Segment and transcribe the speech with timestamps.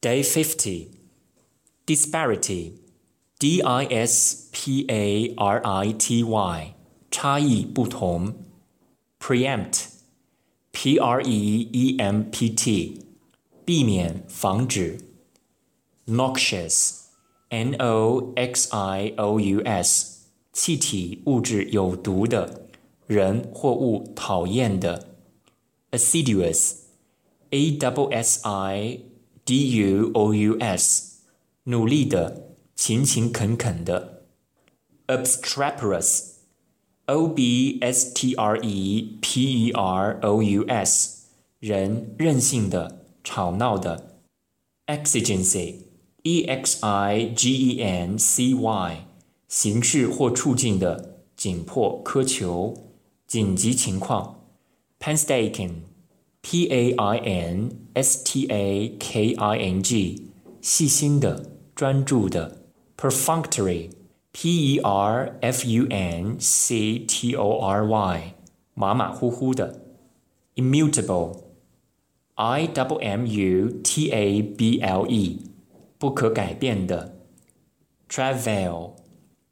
[0.00, 0.90] Day 50
[1.86, 2.74] Disparity
[3.38, 6.74] D I S P A R I T Y
[7.10, 8.34] 差异不同
[9.18, 9.86] Preempt
[10.72, 13.00] P R E E M P T
[13.64, 15.00] 避免防止
[16.06, 17.04] Noxious
[17.48, 22.68] N O X I O U S 气体物质有毒的
[23.06, 25.08] 人或物讨厌的
[25.92, 26.74] Assiduous
[27.50, 29.00] A W S I
[29.49, 31.21] D U O U S
[31.63, 34.27] 努力的勤勤恳恳的
[35.07, 36.33] Obstreperous
[37.07, 41.25] O B S T R E P E R O U S
[41.57, 44.21] 人任性的吵闹的
[44.85, 45.77] Exigency
[46.21, 49.07] E X I G E N C Y
[49.47, 52.93] 形式或处境的紧迫苛求
[53.25, 54.41] 紧急情况
[54.99, 55.71] Painstaking
[56.41, 60.31] P A I N S T A K I N G
[60.61, 62.61] 细心的专注的
[62.97, 63.91] Perfunctory
[64.31, 68.35] P E R F U N C T O R Y
[68.73, 69.81] 马马虎虎的
[70.55, 71.41] Immutable
[72.35, 75.41] I W M U T A B L E
[75.97, 77.19] 不可改变的
[78.09, 78.93] Travail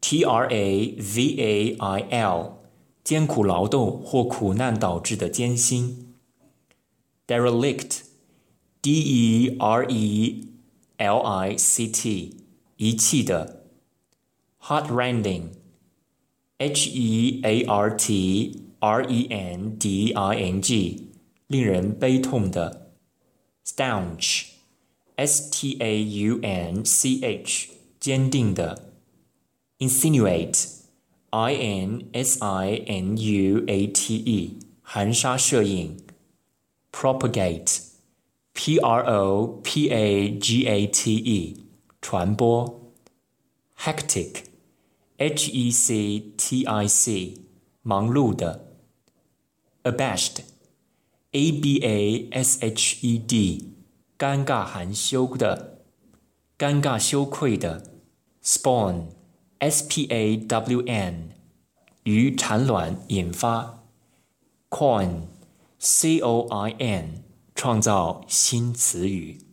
[0.00, 2.58] T R A V A I L
[3.02, 6.07] 艰苦劳动或苦难导致的艰辛
[7.27, 8.03] Derelict
[8.81, 10.47] D E R E
[10.97, 12.37] L I C T
[12.77, 13.65] 遗弃的
[14.61, 15.51] Heartrending
[16.57, 21.11] H E A R T R E N D I N G
[21.47, 22.91] 令人悲痛的
[23.65, 24.47] Staunch
[25.15, 28.93] S T A U N C H 坚定的
[29.79, 30.67] Insinuate
[31.29, 35.97] I N S I N U A T E 含沙射影
[36.91, 37.81] Propagate
[38.53, 41.65] P R O P A G A T E
[42.01, 42.93] 传播
[43.77, 44.45] Hectic
[45.17, 47.41] H E C T I C
[47.81, 48.77] 忙碌的
[49.83, 50.41] Abashed
[51.31, 53.73] A B A S H E D
[54.17, 55.81] 尴尬含羞的
[56.57, 57.91] 尴尬羞愧的
[58.43, 59.07] Spawn
[59.59, 61.31] S P A W N
[62.03, 63.83] 于产卵引发
[64.69, 65.23] Coin
[65.78, 67.24] C O I N
[67.54, 69.47] 创造新词语。